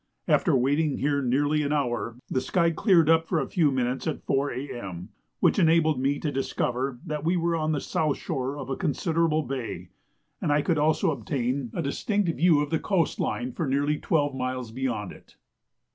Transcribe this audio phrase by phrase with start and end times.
[0.27, 4.23] After waiting here nearly an hour, the sky cleared up for a few minutes at
[4.25, 5.09] 4 A.M.,
[5.41, 9.43] which enabled me to discover that we were on the south shore of a considerable
[9.43, 9.89] bay,
[10.41, 14.33] and I could also obtain a distinct view of the coast line for nearly twelve
[14.33, 15.35] miles beyond it.